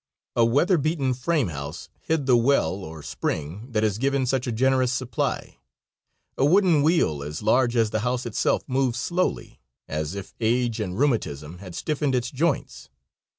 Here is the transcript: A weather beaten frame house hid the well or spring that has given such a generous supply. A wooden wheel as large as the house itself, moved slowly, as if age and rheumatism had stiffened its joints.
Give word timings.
A 0.35 0.43
weather 0.43 0.79
beaten 0.79 1.13
frame 1.13 1.49
house 1.49 1.87
hid 1.99 2.25
the 2.25 2.35
well 2.35 2.71
or 2.73 3.03
spring 3.03 3.67
that 3.71 3.83
has 3.83 3.99
given 3.99 4.25
such 4.25 4.47
a 4.47 4.51
generous 4.51 4.91
supply. 4.91 5.59
A 6.39 6.43
wooden 6.43 6.81
wheel 6.81 7.21
as 7.21 7.43
large 7.43 7.75
as 7.75 7.91
the 7.91 7.99
house 7.99 8.25
itself, 8.25 8.63
moved 8.65 8.95
slowly, 8.95 9.59
as 9.87 10.15
if 10.15 10.33
age 10.39 10.79
and 10.79 10.97
rheumatism 10.97 11.59
had 11.59 11.75
stiffened 11.75 12.15
its 12.15 12.31
joints. 12.31 12.89